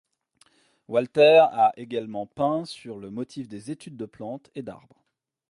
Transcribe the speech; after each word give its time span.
Walter 0.87 1.45
a 1.53 1.73
également 1.77 2.25
peint 2.25 2.65
sur 2.65 2.97
le 2.97 3.11
motif 3.11 3.47
des 3.47 3.69
études 3.69 3.97
de 3.97 4.07
plantes 4.07 4.49
et 4.55 4.63
d’arbres. 4.63 5.03